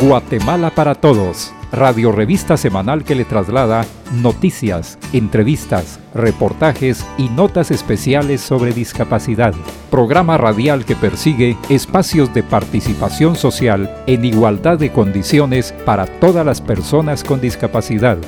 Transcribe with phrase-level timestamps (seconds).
[0.00, 8.42] Guatemala para Todos, radio revista semanal que le traslada noticias, entrevistas, reportajes y notas especiales
[8.42, 9.54] sobre discapacidad.
[9.90, 16.60] Programa radial que persigue espacios de participación social en igualdad de condiciones para todas las
[16.60, 18.18] personas con discapacidad.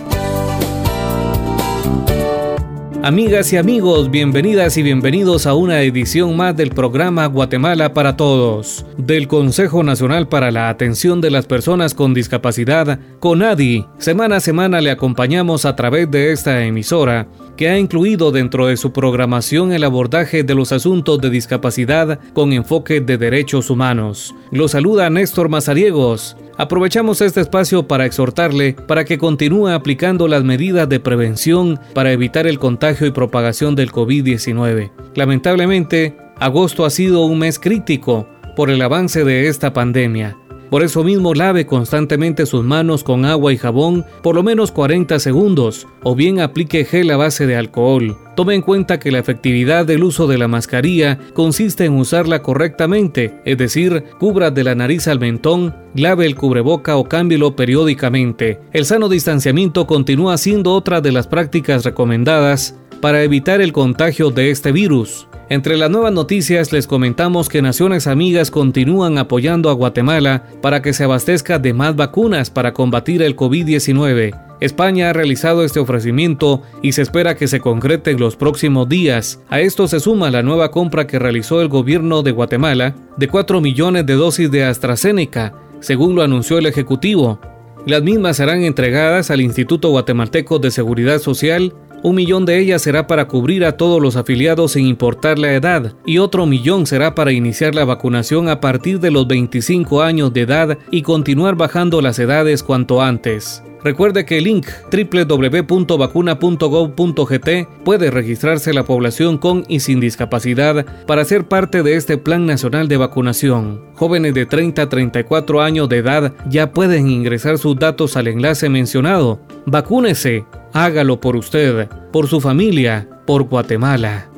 [3.00, 8.84] Amigas y amigos, bienvenidas y bienvenidos a una edición más del programa Guatemala para Todos,
[8.96, 13.86] del Consejo Nacional para la Atención de las Personas con Discapacidad, CONADI.
[13.98, 18.76] Semana a semana le acompañamos a través de esta emisora, que ha incluido dentro de
[18.76, 24.34] su programación el abordaje de los asuntos de discapacidad con enfoque de derechos humanos.
[24.50, 26.36] Lo saluda Néstor Mazariegos.
[26.56, 32.48] Aprovechamos este espacio para exhortarle para que continúe aplicando las medidas de prevención para evitar
[32.48, 34.90] el contagio y propagación del COVID-19.
[35.14, 40.36] Lamentablemente, agosto ha sido un mes crítico por el avance de esta pandemia.
[40.70, 45.18] Por eso mismo lave constantemente sus manos con agua y jabón por lo menos 40
[45.18, 48.16] segundos o bien aplique gel a base de alcohol.
[48.36, 53.40] Tome en cuenta que la efectividad del uso de la mascarilla consiste en usarla correctamente,
[53.44, 58.60] es decir, cubra de la nariz al mentón, lave el cubreboca o cámbielo periódicamente.
[58.72, 64.50] El sano distanciamiento continúa siendo otra de las prácticas recomendadas para evitar el contagio de
[64.50, 65.28] este virus.
[65.50, 70.92] Entre las nuevas noticias les comentamos que Naciones Amigas continúan apoyando a Guatemala para que
[70.92, 74.38] se abastezca de más vacunas para combatir el COVID-19.
[74.60, 79.40] España ha realizado este ofrecimiento y se espera que se concrete en los próximos días.
[79.48, 83.60] A esto se suma la nueva compra que realizó el gobierno de Guatemala de 4
[83.60, 87.40] millones de dosis de AstraZeneca, según lo anunció el Ejecutivo.
[87.86, 93.06] Las mismas serán entregadas al Instituto Guatemalteco de Seguridad Social un millón de ellas será
[93.06, 97.32] para cubrir a todos los afiliados sin importar la edad y otro millón será para
[97.32, 102.18] iniciar la vacunación a partir de los 25 años de edad y continuar bajando las
[102.18, 103.62] edades cuanto antes.
[103.82, 107.48] Recuerde que el link www.vacuna.gov.gt
[107.84, 112.88] puede registrarse la población con y sin discapacidad para ser parte de este Plan Nacional
[112.88, 113.80] de Vacunación.
[113.94, 118.68] Jóvenes de 30 a 34 años de edad ya pueden ingresar sus datos al enlace
[118.68, 119.40] mencionado.
[119.66, 124.28] Vacúnese, hágalo por usted, por su familia, por Guatemala.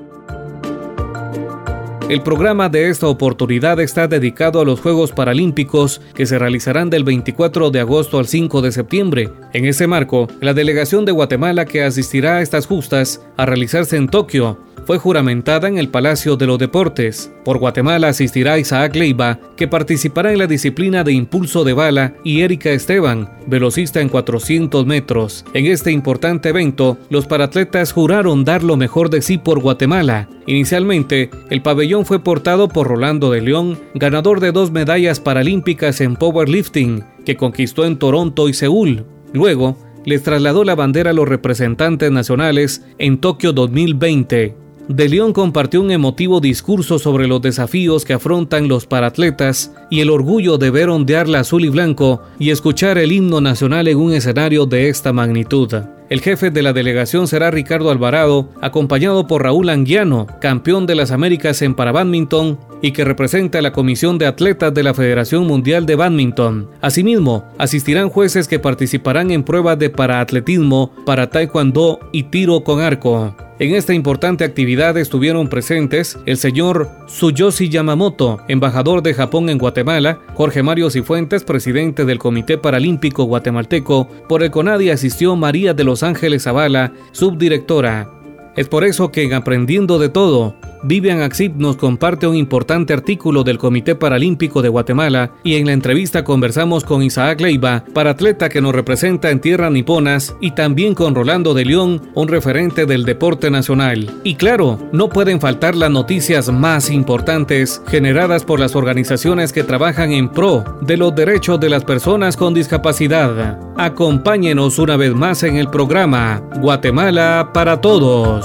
[2.10, 7.04] El programa de esta oportunidad está dedicado a los Juegos Paralímpicos que se realizarán del
[7.04, 9.30] 24 de agosto al 5 de septiembre.
[9.52, 14.08] En ese marco, la delegación de Guatemala que asistirá a estas justas a realizarse en
[14.08, 17.32] Tokio fue juramentada en el Palacio de los Deportes.
[17.44, 22.40] Por Guatemala asistirá Isaac Leiva, que participará en la disciplina de impulso de bala, y
[22.40, 25.44] Erika Esteban, velocista en 400 metros.
[25.54, 30.28] En este importante evento, los paratletas juraron dar lo mejor de sí por Guatemala.
[30.46, 36.16] Inicialmente, el pabellón fue portado por Rolando de León, ganador de dos medallas paralímpicas en
[36.16, 39.04] powerlifting, que conquistó en Toronto y Seúl.
[39.32, 44.56] Luego, les trasladó la bandera a los representantes nacionales en Tokio 2020.
[44.90, 50.10] De León compartió un emotivo discurso sobre los desafíos que afrontan los paratletas y el
[50.10, 54.12] orgullo de ver ondear la azul y blanco y escuchar el himno nacional en un
[54.12, 55.72] escenario de esta magnitud.
[56.08, 61.12] El jefe de la delegación será Ricardo Alvarado, acompañado por Raúl Anguiano, campeón de las
[61.12, 65.86] Américas en parabadminton y que representa a la Comisión de Atletas de la Federación Mundial
[65.86, 66.68] de Badminton.
[66.80, 73.36] Asimismo, asistirán jueces que participarán en pruebas de paraatletismo, para taekwondo y tiro con arco.
[73.60, 80.18] En esta importante actividad estuvieron presentes el señor Tsuyoshi Yamamoto, embajador de Japón en Guatemala,
[80.32, 86.02] Jorge Mario Cifuentes, presidente del Comité Paralímpico Guatemalteco, por el CONADI asistió María de los
[86.02, 88.19] Ángeles Zavala, subdirectora.
[88.56, 93.44] Es por eso que en Aprendiendo de Todo, Vivian Axip nos comparte un importante artículo
[93.44, 98.60] del Comité Paralímpico de Guatemala y en la entrevista conversamos con Isaac Leiva, atleta que
[98.60, 103.50] nos representa en tierras niponas, y también con Rolando de León, un referente del deporte
[103.50, 104.10] nacional.
[104.24, 110.12] Y claro, no pueden faltar las noticias más importantes generadas por las organizaciones que trabajan
[110.12, 113.58] en pro de los derechos de las personas con discapacidad.
[113.76, 118.39] Acompáñenos una vez más en el programa Guatemala para Todos.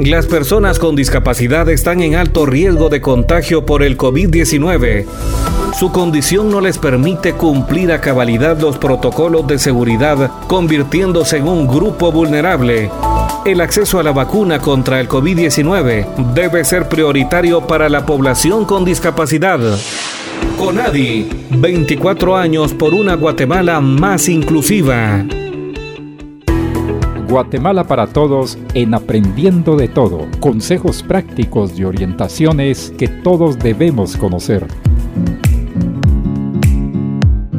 [0.00, 5.06] Las personas con discapacidad están en alto riesgo de contagio por el COVID-19.
[5.78, 11.66] Su condición no les permite cumplir a cabalidad los protocolos de seguridad, convirtiéndose en un
[11.66, 12.90] grupo vulnerable.
[13.44, 18.84] El acceso a la vacuna contra el COVID-19 debe ser prioritario para la población con
[18.84, 19.60] discapacidad.
[20.58, 25.24] CONADI, 24 años por una Guatemala más inclusiva.
[27.34, 34.64] Guatemala para Todos en Aprendiendo de Todo, consejos prácticos y orientaciones que todos debemos conocer.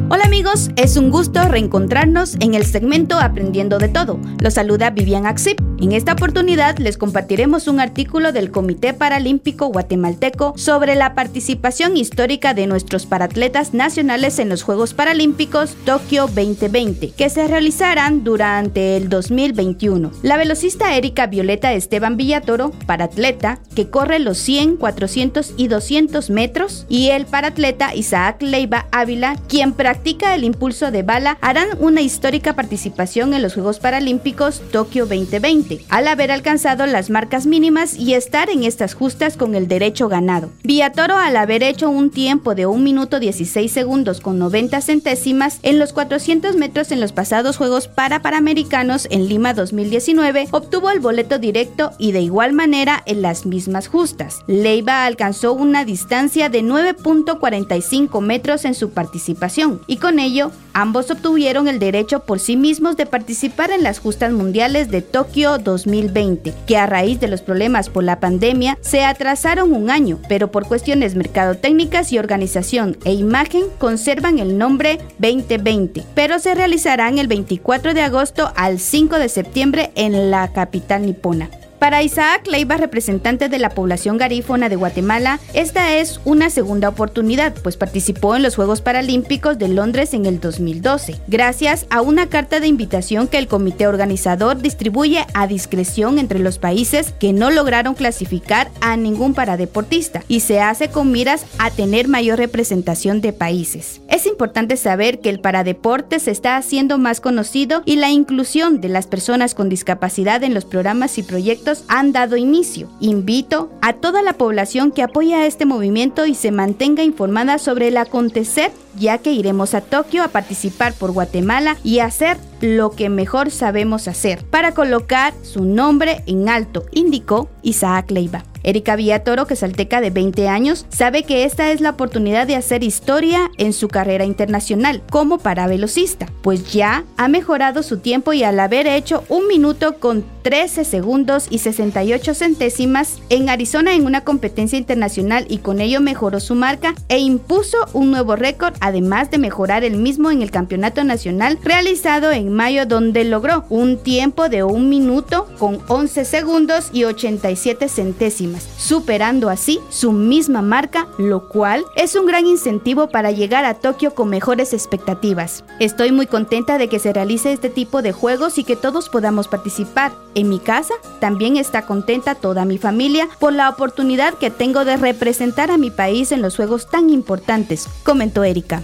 [0.08, 4.18] Hola amigos, es un gusto reencontrarnos en el segmento Aprendiendo de Todo.
[4.40, 5.60] Los saluda Vivian Axip.
[5.78, 12.54] En esta oportunidad les compartiremos un artículo del Comité Paralímpico Guatemalteco sobre la participación histórica
[12.54, 19.10] de nuestros paratletas nacionales en los Juegos Paralímpicos Tokio 2020, que se realizarán durante el
[19.10, 20.12] 2021.
[20.22, 26.86] La velocista Erika Violeta Esteban Villatoro, paratleta, que corre los 100, 400 y 200 metros,
[26.88, 32.54] y el paratleta Isaac Leiva Ávila, quien practica el impulso de bala, harán una histórica
[32.54, 38.50] participación en los Juegos Paralímpicos Tokio 2020, al haber alcanzado las marcas mínimas y estar
[38.50, 40.50] en estas justas con el derecho ganado.
[40.62, 45.78] Villatoro, al haber hecho un tiempo de 1 minuto 16 segundos con 90 centésimas en
[45.78, 51.38] los 400 metros en los pasados Juegos para Panamericanos en Lima 2019, obtuvo el boleto
[51.38, 54.40] directo y de igual manera en las mismas justas.
[54.46, 61.68] Leiva alcanzó una distancia de 9.45 metros en su participación y con ello ambos obtuvieron
[61.68, 66.76] el derecho por sí mismos de participar en las justas mundiales de Tokio 2020, que
[66.76, 71.14] a raíz de los problemas por la pandemia se atrasaron un año, pero por cuestiones
[71.14, 78.02] mercadotécnicas y organización e imagen conservan el nombre 2020, pero se realizarán el 24 de
[78.02, 81.50] agosto al 5 de septiembre en la capital nipona.
[81.78, 87.52] Para Isaac Leiva, representante de la población garífona de Guatemala, esta es una segunda oportunidad,
[87.62, 92.60] pues participó en los Juegos Paralímpicos de Londres en el 2012, gracias a una carta
[92.60, 97.94] de invitación que el comité organizador distribuye a discreción entre los países que no lograron
[97.94, 104.00] clasificar a ningún paradeportista y se hace con miras a tener mayor representación de países.
[104.08, 108.88] Es importante saber que el paradeporte se está haciendo más conocido y la inclusión de
[108.88, 112.88] las personas con discapacidad en los programas y proyectos han dado inicio.
[113.00, 117.88] Invito a toda la población que apoya a este movimiento y se mantenga informada sobre
[117.88, 123.08] el acontecer, ya que iremos a Tokio a participar por Guatemala y hacer lo que
[123.08, 128.44] mejor sabemos hacer para colocar su nombre en alto, indicó Isaac Leiva.
[128.66, 132.82] Erika Villatoro, que es de 20 años, sabe que esta es la oportunidad de hacer
[132.82, 138.58] historia en su carrera internacional como paravelocista, pues ya ha mejorado su tiempo y al
[138.58, 144.78] haber hecho un minuto con 13 segundos y 68 centésimas en Arizona en una competencia
[144.78, 149.84] internacional y con ello mejoró su marca e impuso un nuevo récord, además de mejorar
[149.84, 154.88] el mismo en el campeonato nacional realizado en mayo donde logró un tiempo de un
[154.88, 162.14] minuto con 11 segundos y 87 centésimas superando así su misma marca, lo cual es
[162.16, 165.64] un gran incentivo para llegar a Tokio con mejores expectativas.
[165.80, 169.48] Estoy muy contenta de que se realice este tipo de juegos y que todos podamos
[169.48, 170.12] participar.
[170.34, 174.96] En mi casa también está contenta toda mi familia por la oportunidad que tengo de
[174.96, 178.82] representar a mi país en los juegos tan importantes, comentó Erika.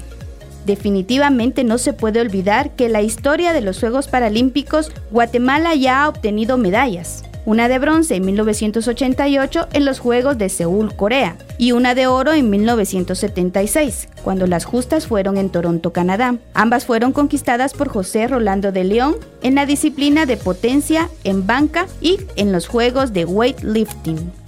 [0.66, 6.08] Definitivamente no se puede olvidar que la historia de los Juegos Paralímpicos Guatemala ya ha
[6.08, 11.94] obtenido medallas una de bronce en 1988 en los Juegos de Seúl, Corea, y una
[11.94, 16.36] de oro en 1976, cuando las justas fueron en Toronto, Canadá.
[16.54, 21.86] Ambas fueron conquistadas por José Rolando de León en la disciplina de potencia en banca
[22.00, 24.41] y en los Juegos de weightlifting.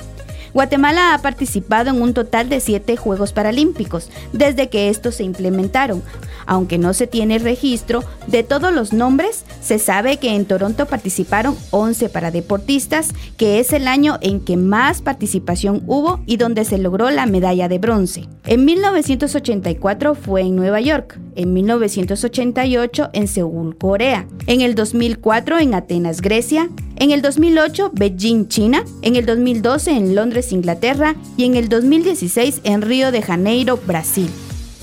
[0.54, 6.00] Guatemala ha participado en un total de siete Juegos Paralímpicos desde que estos se implementaron.
[6.46, 11.56] Aunque no se tiene registro de todos los nombres, se sabe que en Toronto participaron
[11.70, 17.10] 11 paradeportistas, que es el año en que más participación hubo y donde se logró
[17.10, 18.28] la medalla de bronce.
[18.46, 25.74] En 1984 fue en Nueva York, en 1988 en Seúl, Corea, en el 2004 en
[25.74, 31.54] Atenas, Grecia, en el 2008 Beijing, China, en el 2012 en Londres, Inglaterra y en
[31.56, 34.30] el 2016 en Río de Janeiro, Brasil.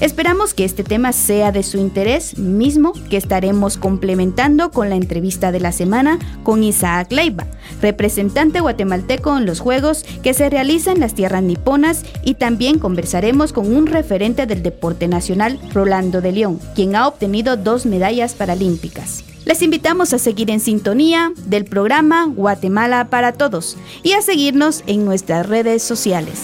[0.02, 5.52] Esperamos que este tema sea de su interés mismo que estaremos complementando con la entrevista
[5.52, 7.46] de la semana con Isaac Leiva,
[7.84, 13.54] representante guatemalteco en los Juegos que se realizan en las tierras niponas y también conversaremos
[13.54, 19.24] con un referente del deporte nacional, Rolando de León, quien ha obtenido dos medallas paralímpicas.
[19.46, 25.06] Les invitamos a seguir en sintonía del programa Guatemala para Todos y a seguirnos en
[25.06, 26.40] nuestras redes sociales.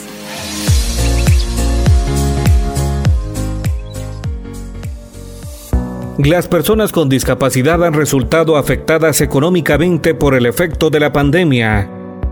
[6.17, 11.91] Las personas con discapacidad han resultado afectadas económicamente por el efecto de la pandemia.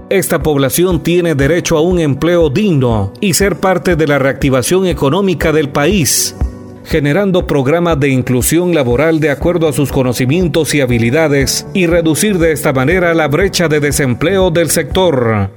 [0.10, 5.51] Esta población tiene derecho a un empleo digno y ser parte de la reactivación económica
[5.51, 6.36] del país,
[6.84, 12.54] generando programas de inclusión laboral de acuerdo a sus conocimientos y habilidades y reducir de
[12.54, 15.51] esta manera la brecha de desempleo del sector.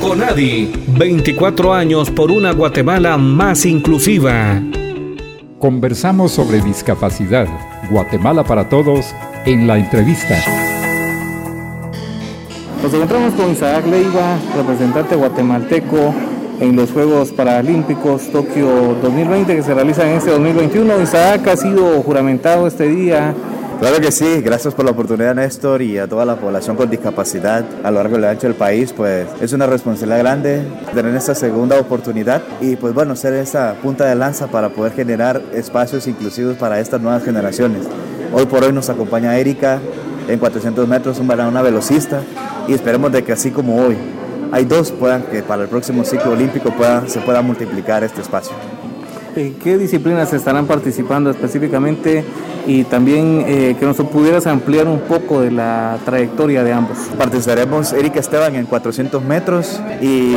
[0.00, 4.62] Conadi, 24 años por una Guatemala más inclusiva.
[5.60, 7.46] Conversamos sobre discapacidad,
[7.90, 9.14] Guatemala para todos,
[9.44, 10.34] en la entrevista.
[12.82, 16.14] Nos encontramos con Isaac Leiva, representante guatemalteco
[16.60, 21.02] en los Juegos Paralímpicos Tokio 2020 que se realizan en este 2021.
[21.02, 23.34] Isaac ha sido juramentado este día
[23.80, 27.64] Claro que sí, gracias por la oportunidad Néstor y a toda la población con discapacidad
[27.82, 31.80] a lo largo y ancho del país, pues es una responsabilidad grande tener esta segunda
[31.80, 36.78] oportunidad y pues bueno, ser esa punta de lanza para poder generar espacios inclusivos para
[36.78, 37.86] estas nuevas generaciones.
[38.34, 39.80] Hoy por hoy nos acompaña Erika
[40.28, 42.20] en 400 metros, una velocista
[42.68, 43.96] y esperemos de que así como hoy
[44.52, 48.52] hay dos, puedan que para el próximo ciclo olímpico pueda, se pueda multiplicar este espacio.
[49.36, 52.26] ¿En qué disciplinas estarán participando específicamente?
[52.66, 56.98] Y también eh, que nos pudieras ampliar un poco de la trayectoria de ambos.
[57.16, 60.34] Participaremos Erika Esteban en 400 metros y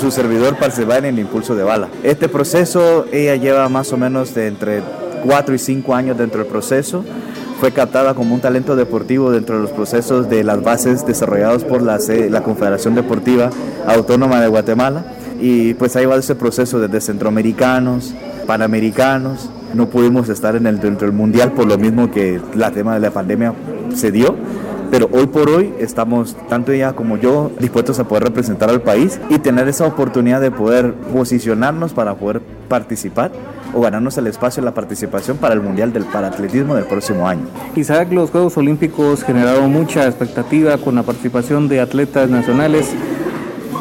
[0.00, 1.88] su servidor participará en el impulso de bala.
[2.02, 4.82] Este proceso, ella lleva más o menos de entre
[5.24, 7.04] 4 y 5 años dentro del proceso
[7.58, 11.82] fue captada como un talento deportivo dentro de los procesos de las bases desarrollados por
[11.82, 13.50] la, la Confederación Deportiva
[13.86, 15.04] Autónoma de Guatemala.
[15.40, 18.14] Y pues ahí va ese proceso desde centroamericanos,
[18.46, 22.94] panamericanos, no pudimos estar en el, dentro del mundial por lo mismo que la tema
[22.94, 23.54] de la pandemia
[23.94, 24.36] se dio.
[24.90, 29.20] Pero hoy por hoy estamos, tanto ella como yo, dispuestos a poder representar al país
[29.28, 33.32] y tener esa oportunidad de poder posicionarnos para poder participar
[33.74, 37.46] o ganarnos el espacio de la participación para el Mundial del Paratletismo del próximo año.
[37.74, 42.86] Isaac, los Juegos Olímpicos generaron mucha expectativa con la participación de atletas nacionales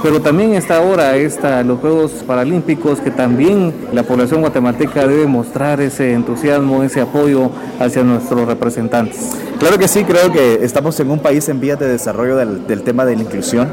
[0.03, 5.81] pero también está ahora está los Juegos Paralímpicos que también la población guatemalteca debe mostrar
[5.81, 7.49] ese entusiasmo, ese apoyo
[7.79, 9.31] hacia nuestros representantes.
[9.59, 13.05] Claro que sí, creo que estamos en un país en vías de desarrollo del, tema
[13.05, 13.69] de la inclusión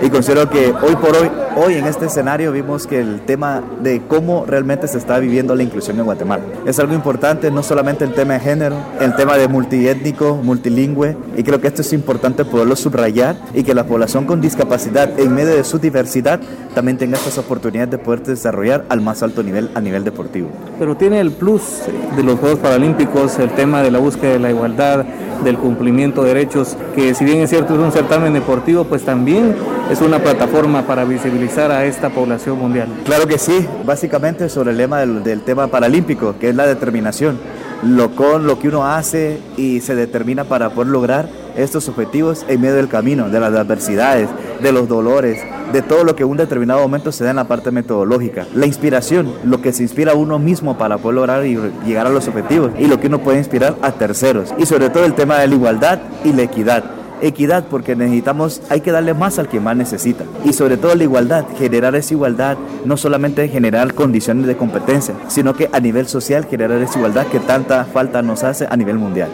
[0.00, 4.02] y considero que hoy por hoy, hoy en este escenario vimos que el tema de
[4.08, 8.12] cómo realmente se está viviendo la inclusión en Guatemala es algo importante, no solamente el
[8.14, 12.76] tema de género, el tema de multiétnico, multilingüe y creo que esto es importante poderlo
[12.76, 16.40] subrayar y que la población con discapacidad en medio de su diversidad
[16.74, 20.48] también tenga estas oportunidades de poder desarrollar al más alto nivel a nivel deportivo.
[20.78, 21.82] Pero tiene el plus
[22.16, 25.04] de los Juegos Paralímpicos, el tema de la búsqueda de la igualdad,
[25.44, 29.54] del cumplimiento de derechos, que si bien es cierto es un certamen deportivo, pues también
[29.90, 32.88] es una plataforma para visibilizar a esta población mundial.
[33.04, 37.38] Claro que sí, básicamente sobre el lema del, del tema paralímpico, que es la determinación,
[37.82, 42.60] lo con lo que uno hace y se determina para poder lograr estos objetivos en
[42.60, 44.28] medio del camino, de las adversidades,
[44.60, 45.40] de los dolores,
[45.72, 48.46] de todo lo que un determinado momento se da en la parte metodológica.
[48.54, 52.10] La inspiración, lo que se inspira a uno mismo para poder lograr y llegar a
[52.10, 54.54] los objetivos y lo que uno puede inspirar a terceros.
[54.58, 56.84] Y sobre todo el tema de la igualdad y la equidad
[57.22, 60.24] equidad porque necesitamos, hay que darle más al que más necesita.
[60.44, 65.54] Y sobre todo la igualdad, generar esa igualdad, no solamente generar condiciones de competencia, sino
[65.54, 69.30] que a nivel social generar esa igualdad que tanta falta nos hace a nivel mundial.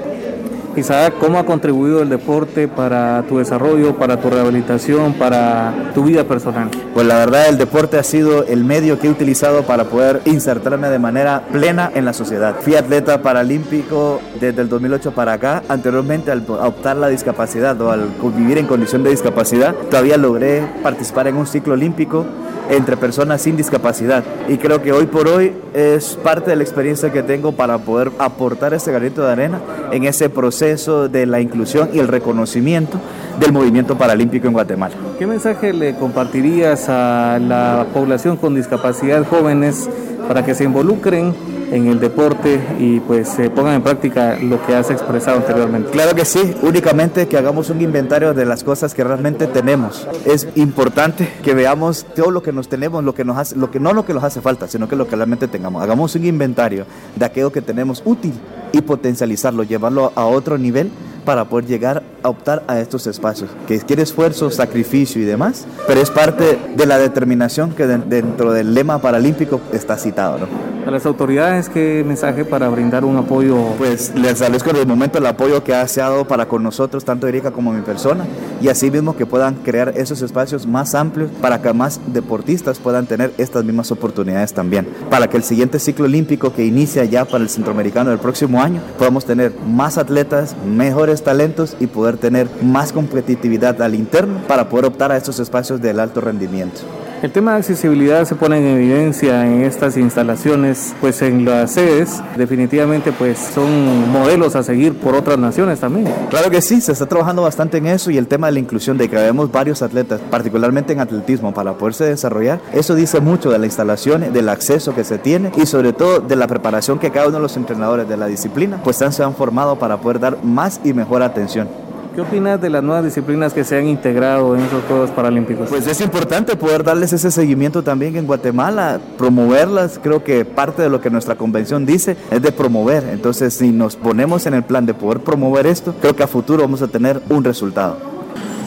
[0.78, 6.25] Isaac, ¿cómo ha contribuido el deporte para tu desarrollo, para tu rehabilitación, para tu vida
[6.25, 6.70] personal?
[6.94, 10.88] Pues la verdad el deporte ha sido el medio que he utilizado para poder insertarme
[10.88, 12.56] de manera plena en la sociedad.
[12.61, 15.62] Fui atleta paralímpico desde el 2008 para acá.
[15.68, 21.28] Anteriormente al optar la discapacidad o al vivir en condición de discapacidad, todavía logré participar
[21.28, 22.25] en un ciclo olímpico
[22.70, 24.23] entre personas sin discapacidad.
[24.49, 28.11] Y creo que hoy por hoy es parte de la experiencia que tengo para poder
[28.18, 32.98] aportar ese granito de arena en ese proceso de la inclusión y el reconocimiento
[33.40, 34.94] del movimiento paralímpico en Guatemala.
[35.18, 39.88] ¿Qué mensaje le compartirías a la población con discapacidad jóvenes
[40.26, 41.34] para que se involucren
[41.70, 45.90] en el deporte y pues se pongan en práctica lo que has expresado anteriormente.
[45.90, 50.06] Claro que sí, únicamente que hagamos un inventario de las cosas que realmente tenemos.
[50.25, 53.80] Es importante que veamos todo lo que nos tenemos, lo que nos hace, lo que
[53.80, 55.82] no lo que nos hace falta, sino que lo que realmente tengamos.
[55.82, 58.34] Hagamos un inventario de aquello que tenemos útil
[58.72, 60.90] y potencializarlo, llevarlo a otro nivel
[61.28, 66.00] para poder llegar a optar a estos espacios, que quiere esfuerzo, sacrificio y demás, pero
[66.00, 70.38] es parte de la determinación que dentro del lema paralímpico está citado.
[70.38, 70.47] ¿no?
[70.87, 73.58] A las autoridades, ¿qué mensaje para brindar un apoyo?
[73.76, 77.26] Pues les agradezco en el momento el apoyo que ha dado para con nosotros, tanto
[77.26, 78.25] Erika como mi persona,
[78.62, 83.04] y así mismo que puedan crear esos espacios más amplios para que más deportistas puedan
[83.04, 87.44] tener estas mismas oportunidades también, para que el siguiente ciclo olímpico que inicia ya para
[87.44, 92.92] el centroamericano del próximo año, podamos tener más atletas, mejores talentos y poder tener más
[92.92, 96.80] competitividad al interno para poder optar a estos espacios del alto rendimiento.
[97.20, 102.22] El tema de accesibilidad se pone en evidencia en estas instalaciones, pues en las sedes
[102.37, 106.06] definitivamente pues son modelos a seguir por otras naciones también.
[106.30, 108.96] Claro que sí, se está trabajando bastante en eso y el tema de la inclusión
[108.98, 113.58] de que vemos varios atletas, particularmente en atletismo, para poderse desarrollar, eso dice mucho de
[113.58, 117.26] la instalación, del acceso que se tiene y sobre todo de la preparación que cada
[117.26, 120.80] uno de los entrenadores de la disciplina pues se han formado para poder dar más
[120.84, 121.88] y mejor atención.
[122.18, 125.68] ¿Qué opinas de las nuevas disciplinas que se han integrado en esos Juegos Paralímpicos?
[125.68, 130.00] Pues es importante poder darles ese seguimiento también en Guatemala, promoverlas.
[130.02, 133.04] Creo que parte de lo que nuestra convención dice es de promover.
[133.12, 136.62] Entonces, si nos ponemos en el plan de poder promover esto, creo que a futuro
[136.62, 137.98] vamos a tener un resultado.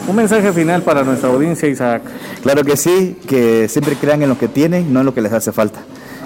[0.08, 2.04] Un mensaje final para nuestra audiencia, Isaac.
[2.42, 5.32] Claro que sí, que siempre crean en lo que tienen, no en lo que les
[5.34, 5.82] hace falta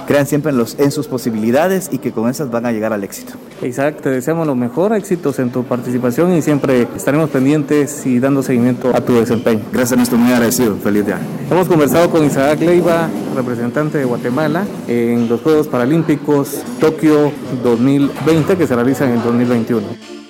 [0.07, 3.05] crean siempre en, los, en sus posibilidades y que con esas van a llegar al
[3.05, 3.35] éxito.
[3.63, 8.43] Isaac, te deseamos lo mejor, éxitos en tu participación y siempre estaremos pendientes y dando
[8.43, 9.63] seguimiento a tu desempeño.
[9.73, 10.77] Gracias, nuestro muy agradecido.
[10.77, 11.19] Feliz día.
[11.51, 17.33] Hemos conversado con Isaac Leiva, representante de Guatemala, en los Juegos Paralímpicos Tokio
[17.63, 20.26] 2020 que se realizan en el 2021.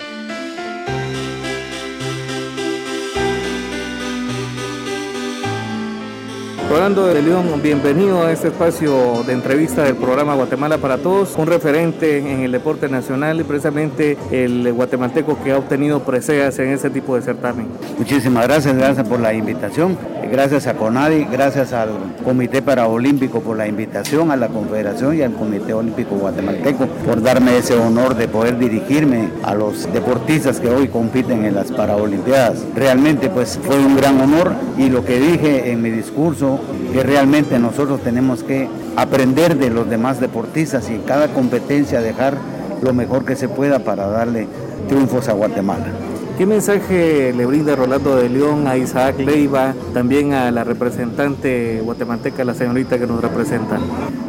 [6.76, 11.46] Rolando de León, bienvenido a este espacio de entrevista del programa Guatemala para Todos, un
[11.46, 16.90] referente en el deporte nacional y precisamente el guatemalteco que ha obtenido preseas en ese
[16.90, 17.68] tipo de certamen.
[17.96, 19.96] Muchísimas gracias, gracias por la invitación,
[20.30, 21.88] gracias a CONADI, gracias al
[22.22, 27.56] Comité Paraolímpico por la invitación, a la Confederación y al Comité Olímpico Guatemalteco por darme
[27.56, 32.66] ese honor de poder dirigirme a los deportistas que hoy compiten en las Paraolimpiadas.
[32.74, 36.60] Realmente pues fue un gran honor y lo que dije en mi discurso
[36.92, 42.36] que realmente nosotros tenemos que aprender de los demás deportistas y en cada competencia dejar
[42.82, 44.46] lo mejor que se pueda para darle
[44.88, 45.86] triunfos a Guatemala.
[46.38, 52.44] ¿Qué mensaje le brinda Rolando de León a Isaac Leiva, también a la representante guatemalteca,
[52.44, 53.78] la señorita que nos representa?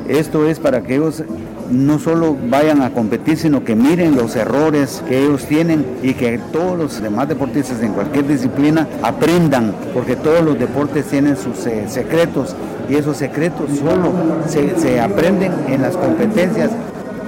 [0.07, 1.23] Esto es para que ellos
[1.69, 6.39] no solo vayan a competir, sino que miren los errores que ellos tienen y que
[6.51, 11.85] todos los demás deportistas en cualquier disciplina aprendan, porque todos los deportes tienen sus eh,
[11.87, 12.55] secretos
[12.89, 14.11] y esos secretos solo
[14.47, 16.71] se, se aprenden en las competencias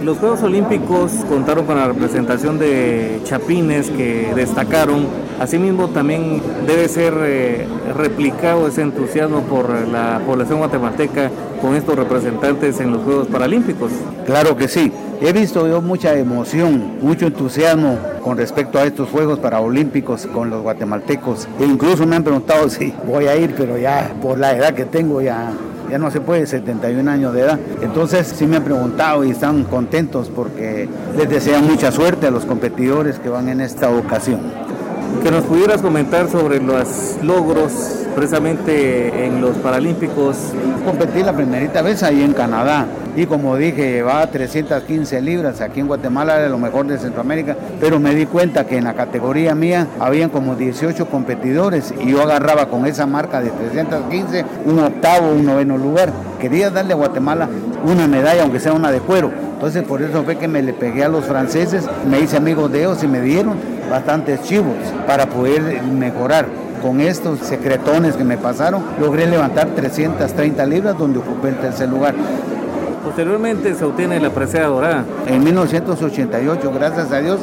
[0.03, 5.07] los Juegos Olímpicos contaron con la representación de chapines que destacaron.
[5.39, 11.31] Asimismo, también debe ser eh, replicado ese entusiasmo por la población guatemalteca
[11.61, 13.91] con estos representantes en los Juegos Paralímpicos.
[14.25, 14.91] Claro que sí.
[15.21, 20.61] He visto yo mucha emoción, mucho entusiasmo con respecto a estos Juegos Paralímpicos con los
[20.61, 21.47] guatemaltecos.
[21.59, 24.85] E incluso me han preguntado si voy a ir, pero ya por la edad que
[24.85, 25.51] tengo ya
[25.89, 27.59] ya no se puede, 71 años de edad.
[27.81, 32.45] Entonces sí me han preguntado y están contentos porque les desean mucha suerte a los
[32.45, 34.68] competidores que van en esta ocasión.
[35.23, 40.37] Que nos pudieras comentar sobre los logros precisamente en los Paralímpicos.
[40.85, 45.87] Competí la primerita vez ahí en Canadá y como dije, llevaba 315 libras, aquí en
[45.87, 49.87] Guatemala era lo mejor de Centroamérica, pero me di cuenta que en la categoría mía
[49.99, 55.45] habían como 18 competidores y yo agarraba con esa marca de 315 un octavo, un
[55.45, 56.13] noveno lugar.
[56.39, 57.49] Quería darle a Guatemala
[57.83, 59.31] una medalla, aunque sea una de cuero.
[59.53, 62.79] Entonces por eso fue que me le pegué a los franceses, me hice amigo de
[62.79, 63.57] ellos y me dieron
[63.89, 64.75] bastantes chivos
[65.07, 66.45] para poder mejorar
[66.81, 72.13] con estos secretones que me pasaron, logré levantar 330 libras donde ocupé el tercer lugar.
[73.03, 75.03] Posteriormente se obtiene la presea dorada.
[75.27, 77.39] En 1988, gracias a Dios,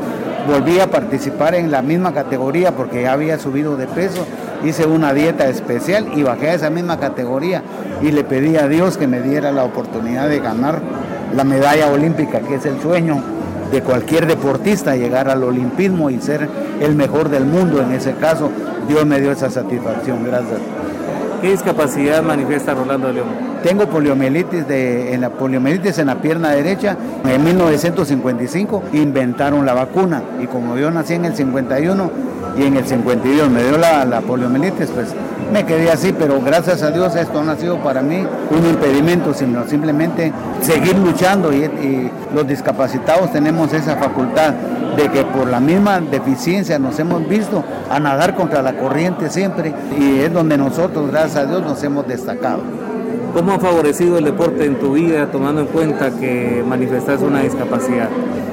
[0.47, 4.27] volví a participar en la misma categoría porque ya había subido de peso.
[4.65, 7.63] Hice una dieta especial y bajé a esa misma categoría
[8.01, 10.81] y le pedí a Dios que me diera la oportunidad de ganar
[11.35, 13.36] la medalla olímpica, que es el sueño
[13.70, 16.48] de cualquier deportista, llegar al olimpismo y ser
[16.81, 17.83] el mejor del mundo.
[17.83, 18.50] En ese caso,
[18.88, 20.24] Dios me dio esa satisfacción.
[20.24, 20.61] Gracias.
[21.40, 23.29] ¿Qué discapacidad manifiesta Rolando León?
[23.62, 26.96] Tengo poliomielitis, de, en la poliomielitis en la pierna derecha.
[27.24, 32.11] En 1955 inventaron la vacuna y como yo nací en el 51
[32.59, 35.14] y en el 52 me dio la, la poliomielitis, pues
[35.53, 39.35] me quedé así, pero gracias a Dios esto no ha sido para mí un impedimento,
[39.35, 44.53] sino simplemente seguir luchando y, y los discapacitados tenemos esa facultad
[44.97, 49.75] de que por la misma deficiencia nos hemos visto a nadar contra la corriente siempre
[49.99, 52.86] y es donde nosotros, gracias a Dios, nos hemos destacado.
[53.35, 58.09] ¿Cómo ha favorecido el deporte en tu vida tomando en cuenta que manifestas una discapacidad?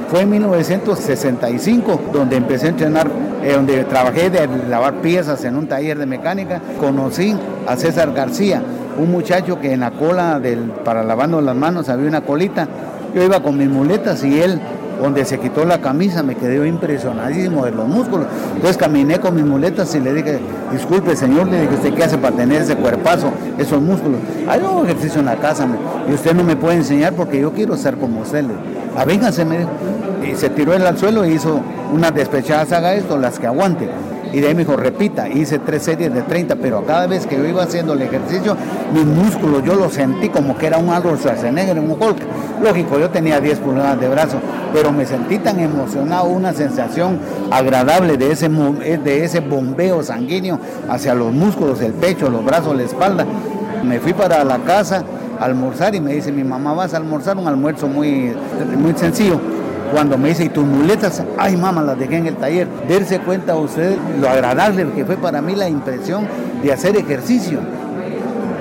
[0.08, 3.10] Fue en 1965 donde empecé a entrenar,
[3.42, 6.60] eh, donde trabajé de lavar piezas en un taller de mecánica.
[6.78, 7.34] Conocí
[7.66, 8.62] a César García,
[8.98, 12.68] un muchacho que en la cola del, para lavando las manos había una colita.
[13.14, 14.60] Yo iba con mis muletas y él
[15.00, 18.26] donde se quitó la camisa, me quedé impresionadísimo de los músculos.
[18.54, 20.38] Entonces caminé con mis muletas y le dije,
[20.72, 24.20] disculpe señor, le dije, ¿usted qué hace para tener ese cuerpazo, esos músculos?
[24.48, 25.66] Hago ejercicio en la casa,
[26.08, 28.44] y usted no me puede enseñar porque yo quiero ser como usted.
[28.96, 29.70] Avéngase, me dijo.
[30.30, 31.60] Y se tiró él al suelo y hizo
[31.92, 33.88] unas despechadas, haga esto, las que aguante.
[34.34, 37.36] Y de ahí me dijo, repita, hice tres series de 30, pero cada vez que
[37.36, 38.56] yo iba haciendo el ejercicio,
[38.92, 42.16] mis músculos yo los sentí como que era un Arnold Schwarzenegger, un Hulk.
[42.60, 44.38] Lógico, yo tenía 10 pulgadas de brazo,
[44.72, 47.20] pero me sentí tan emocionado, una sensación
[47.52, 52.82] agradable de ese, de ese bombeo sanguíneo hacia los músculos, el pecho, los brazos, la
[52.82, 53.24] espalda.
[53.84, 55.04] Me fui para la casa
[55.38, 58.34] a almorzar y me dice, mi mamá, vas a almorzar un almuerzo muy,
[58.76, 59.53] muy sencillo
[59.92, 61.22] cuando me dice, ¿y tus muletas?
[61.38, 62.68] Ay, mamá, las dejé en el taller.
[62.88, 66.26] Darse cuenta usted lo agradable que fue para mí la impresión
[66.62, 67.60] de hacer ejercicio.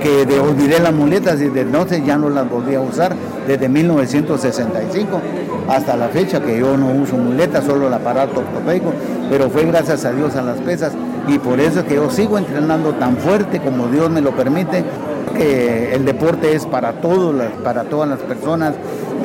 [0.01, 3.15] Que de olvidé las muletas y desde entonces ya no las volví a usar
[3.47, 5.21] desde 1965
[5.69, 8.93] hasta la fecha que yo no uso muletas, solo el aparato ortopédico,
[9.29, 10.93] pero fue gracias a Dios a las pesas
[11.27, 14.83] y por eso es que yo sigo entrenando tan fuerte como Dios me lo permite,
[15.33, 18.75] que el deporte es para todos, para todas las personas,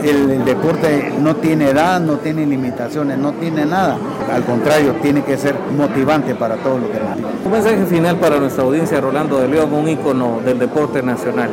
[0.04, 3.96] el, deporte no tiene edad, no tiene limitaciones, no tiene nada.
[4.32, 7.18] Al contrario, tiene que ser motivante para todos los demás.
[7.44, 11.50] Un mensaje final para nuestra audiencia, Rolando de León, un ícono del deporte nacional.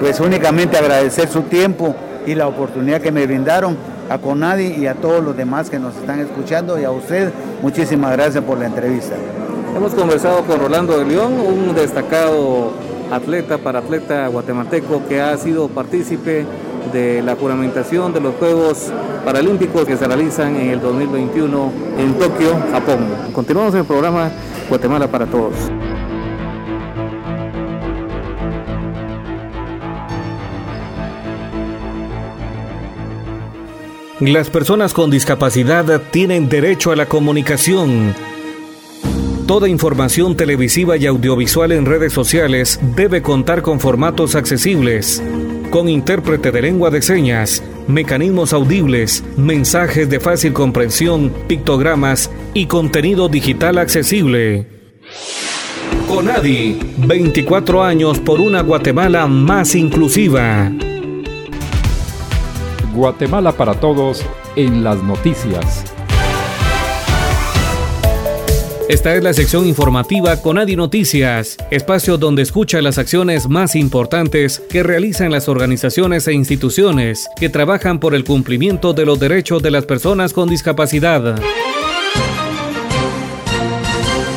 [0.00, 1.94] Pues únicamente agradecer su tiempo
[2.26, 3.76] y la oportunidad que me brindaron
[4.10, 8.12] a Conadi y a todos los demás que nos están escuchando y a usted, muchísimas
[8.12, 9.14] gracias por la entrevista.
[9.74, 12.72] Hemos conversado con Rolando de León, un destacado
[13.12, 16.46] atleta para atleta guatemalteco que ha sido partícipe
[16.92, 18.90] de la juramentación de los Juegos
[19.24, 23.06] Paralímpicos que se realizan en el 2021 en Tokio, Japón.
[23.32, 24.30] Continuamos el programa
[24.68, 25.54] Guatemala para Todos.
[34.20, 38.14] Las personas con discapacidad tienen derecho a la comunicación.
[39.46, 45.22] Toda información televisiva y audiovisual en redes sociales debe contar con formatos accesibles
[45.72, 53.30] con intérprete de lengua de señas, mecanismos audibles, mensajes de fácil comprensión, pictogramas y contenido
[53.30, 54.66] digital accesible.
[56.06, 60.70] Conadi, 24 años por una Guatemala más inclusiva.
[62.94, 64.22] Guatemala para todos
[64.56, 65.91] en las noticias.
[68.92, 74.62] Esta es la sección informativa con Adi Noticias, espacio donde escucha las acciones más importantes
[74.68, 79.70] que realizan las organizaciones e instituciones que trabajan por el cumplimiento de los derechos de
[79.70, 81.40] las personas con discapacidad.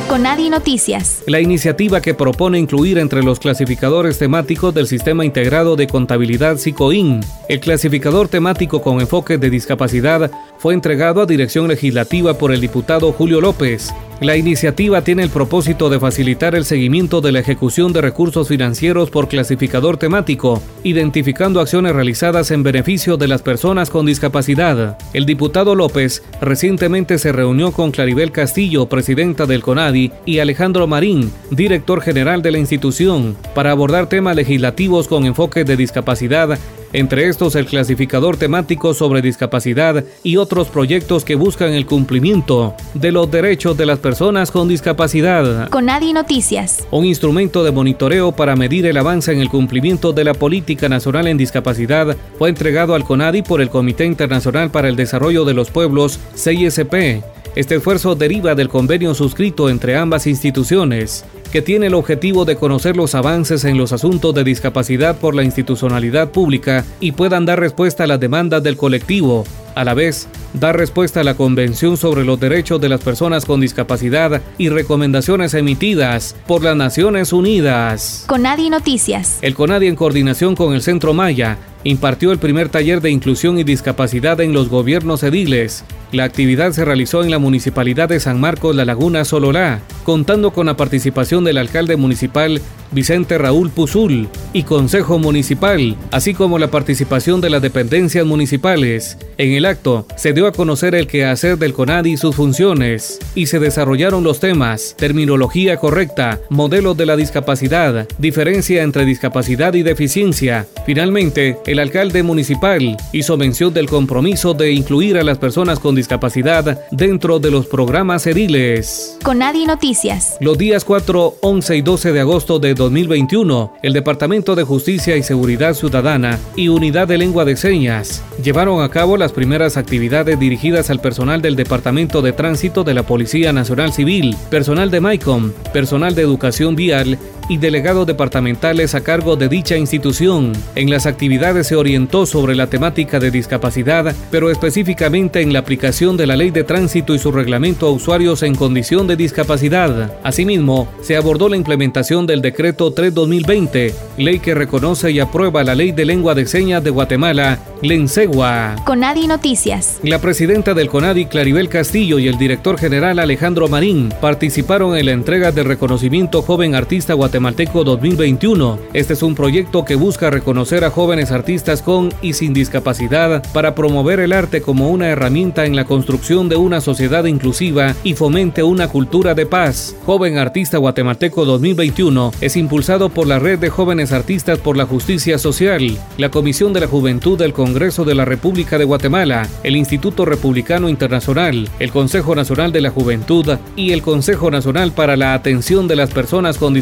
[0.07, 1.23] Conadi Noticias.
[1.27, 7.19] La iniciativa que propone incluir entre los clasificadores temáticos del Sistema Integrado de Contabilidad SICOIN,
[7.49, 10.31] el clasificador temático con enfoque de discapacidad
[10.65, 13.93] fue entregado a dirección legislativa por el diputado Julio López.
[14.19, 19.11] La iniciativa tiene el propósito de facilitar el seguimiento de la ejecución de recursos financieros
[19.11, 24.97] por clasificador temático, identificando acciones realizadas en beneficio de las personas con discapacidad.
[25.13, 31.31] El diputado López recientemente se reunió con Claribel Castillo, presidenta del CONADI, y Alejandro Marín,
[31.51, 36.57] director general de la institución, para abordar temas legislativos con enfoque de discapacidad
[36.95, 43.11] entre estos el clasificador temático sobre discapacidad y otros proyectos que buscan el cumplimiento de
[43.11, 45.69] los derechos de las personas con discapacidad.
[45.69, 46.87] Conadi Noticias.
[46.91, 51.27] Un instrumento de monitoreo para medir el avance en el cumplimiento de la política nacional
[51.27, 55.71] en discapacidad fue entregado al CONADI por el Comité Internacional para el Desarrollo de los
[55.71, 57.21] Pueblos, CISP.
[57.55, 62.97] Este esfuerzo deriva del convenio suscrito entre ambas instituciones que tiene el objetivo de conocer
[62.97, 68.03] los avances en los asuntos de discapacidad por la institucionalidad pública y puedan dar respuesta
[68.03, 70.27] a las demandas del colectivo, a la vez
[70.59, 75.53] dar respuesta a la Convención sobre los Derechos de las Personas con Discapacidad y recomendaciones
[75.53, 78.25] emitidas por las Naciones Unidas.
[78.27, 79.39] Conadi Noticias.
[79.41, 83.63] El Conadi en coordinación con el Centro Maya impartió el primer taller de inclusión y
[83.63, 85.85] discapacidad en los gobiernos ediles.
[86.11, 90.65] La actividad se realizó en la Municipalidad de San Marcos La Laguna Sololá, contando con
[90.65, 97.41] la participación del alcalde municipal Vicente Raúl Puzul y Consejo Municipal, así como la participación
[97.41, 99.17] de las dependencias municipales.
[99.37, 103.47] En el acto se dio a conocer el quehacer del CONADI y sus funciones, y
[103.47, 110.65] se desarrollaron los temas, terminología correcta, modelos de la discapacidad, diferencia entre discapacidad y deficiencia.
[110.85, 116.85] Finalmente, el alcalde municipal hizo mención del compromiso de incluir a las personas con discapacidad
[116.91, 119.17] dentro de los programas ediles.
[119.23, 120.37] CONADI Noticias.
[120.39, 125.23] Los días 4, 11 y 12 de agosto de 2021, el Departamento de Justicia y
[125.23, 130.89] Seguridad Ciudadana y Unidad de Lengua de Señas llevaron a cabo las primeras actividades dirigidas
[130.89, 136.15] al personal del Departamento de Tránsito de la Policía Nacional Civil, personal de MICOM, personal
[136.15, 140.53] de educación vial y delegados departamentales a cargo de dicha institución.
[140.75, 146.17] En las actividades se orientó sobre la temática de discapacidad, pero específicamente en la aplicación
[146.17, 150.17] de la ley de tránsito y su reglamento a usuarios en condición de discapacidad.
[150.23, 155.91] Asimismo, se abordó la implementación del decreto 3-2020, ley que reconoce y aprueba la ley
[155.91, 158.75] de lengua de señas de Guatemala, Lensegua.
[158.85, 159.99] Conadi Noticias.
[160.01, 165.11] La presidenta del Conadi, Claribel Castillo, y el director general Alejandro Marín participaron en la
[165.11, 168.79] entrega del reconocimiento Joven Artista Guatemala Guatemalteco 2021.
[168.93, 173.75] Este es un proyecto que busca reconocer a jóvenes artistas con y sin discapacidad para
[173.75, 178.63] promover el arte como una herramienta en la construcción de una sociedad inclusiva y fomente
[178.63, 179.97] una cultura de paz.
[180.05, 185.37] Joven Artista Guatemalteco 2021 es impulsado por la Red de Jóvenes Artistas por la Justicia
[185.37, 190.23] Social, la Comisión de la Juventud del Congreso de la República de Guatemala, el Instituto
[190.23, 195.89] Republicano Internacional, el Consejo Nacional de la Juventud y el Consejo Nacional para la Atención
[195.89, 196.73] de las Personas con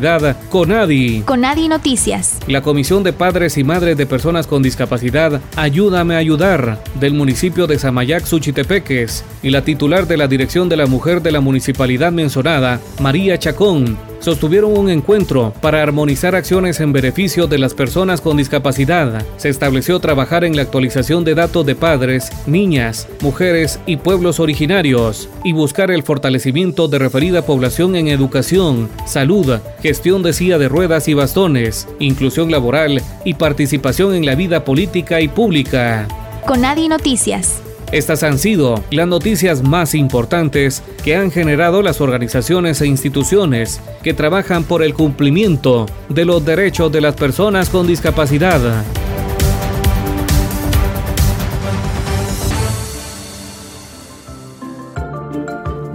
[0.00, 1.22] Discapacidad CONADI.
[1.26, 2.38] CONADI Noticias.
[2.46, 7.66] La Comisión de Padres y Madres de Personas con Discapacidad Ayúdame a Ayudar del municipio
[7.66, 12.12] de Samayac, Suchitepeques y la titular de la Dirección de la Mujer de la Municipalidad
[12.12, 18.36] mencionada, María Chacón, sostuvieron un encuentro para armonizar acciones en beneficio de las personas con
[18.36, 19.24] discapacidad.
[19.36, 25.28] Se estableció trabajar en la actualización de datos de padres, niñas, mujeres y pueblos originarios
[25.42, 31.08] y buscar el fortalecimiento de referida población en educación, salud, gestión de silla de ruedas
[31.08, 36.06] y bastones, inclusión laboral y participación en la vida política y pública.
[36.46, 37.62] Conadi Noticias.
[37.92, 44.14] Estas han sido las noticias más importantes que han generado las organizaciones e instituciones que
[44.14, 48.84] trabajan por el cumplimiento de los derechos de las personas con discapacidad.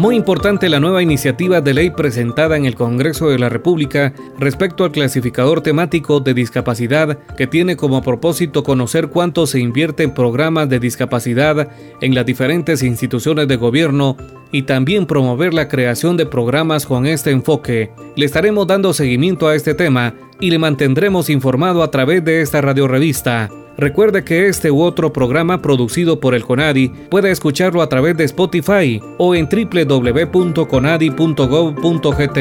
[0.05, 4.83] Muy importante la nueva iniciativa de ley presentada en el Congreso de la República respecto
[4.83, 10.69] al clasificador temático de discapacidad que tiene como propósito conocer cuánto se invierte en programas
[10.69, 11.69] de discapacidad
[12.01, 14.15] en las diferentes instituciones de gobierno
[14.51, 17.89] y también promover la creación de programas con este enfoque.
[18.15, 22.61] Le estaremos dando seguimiento a este tema y le mantendremos informado a través de esta
[22.61, 23.49] radiorevista.
[23.77, 28.23] Recuerde que este u otro programa producido por el CONADI puede escucharlo a través de
[28.23, 32.39] Spotify o en www.conadi.gov.gt.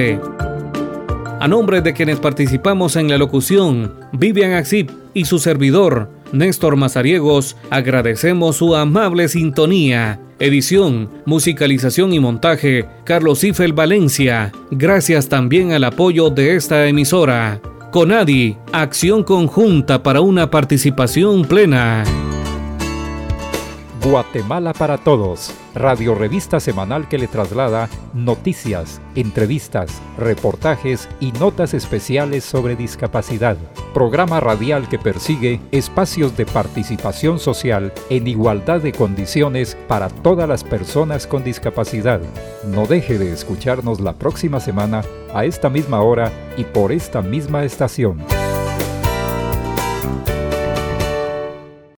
[1.41, 7.57] A nombre de quienes participamos en la locución, Vivian Axip y su servidor, Néstor Mazariegos,
[7.71, 10.21] agradecemos su amable sintonía.
[10.39, 14.53] Edición, musicalización y montaje, Carlos Ifel Valencia.
[14.71, 17.61] Gracias también al apoyo de esta emisora.
[17.95, 22.03] CONADI, acción conjunta para una participación plena.
[24.05, 32.45] Guatemala para Todos, radio revista semanal que le traslada noticias, entrevistas, reportajes y notas especiales
[32.45, 33.57] sobre discapacidad.
[33.95, 40.65] Programa radial que persigue espacios de participación social en igualdad de condiciones para todas las
[40.65, 42.21] personas con discapacidad.
[42.67, 47.65] No deje de escucharnos la próxima semana a esta misma hora y por esta misma
[47.65, 48.19] estación.